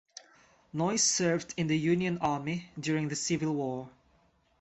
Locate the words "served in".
1.03-1.67